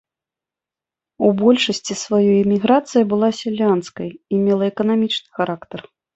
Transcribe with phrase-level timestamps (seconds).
[1.27, 5.79] У большасці сваёй эміграцыя была сялянскай і мела эканамічны характар.